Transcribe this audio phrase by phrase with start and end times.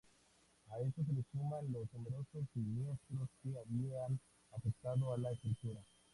[0.71, 4.19] A esto se le sumaba los numerosos siniestros que habían
[4.51, 5.83] afectado a la estructura.